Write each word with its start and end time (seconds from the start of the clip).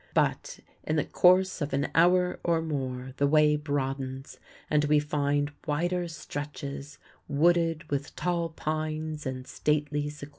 But, 0.15 0.57
in 0.83 0.95
the 0.95 1.05
course 1.05 1.61
of 1.61 1.73
an 1.73 1.89
hour 1.93 2.39
or 2.43 2.59
more 2.63 3.13
the 3.17 3.27
way 3.27 3.55
broadens, 3.55 4.39
and 4.67 4.85
we 4.85 4.97
find 4.99 5.51
wider 5.67 6.07
stretches, 6.07 6.97
wooded 7.27 7.83
with 7.91 8.15
tall 8.15 8.49
pines 8.49 9.27
and 9.27 9.45
stately 9.45 10.09
sequoias. 10.09 10.29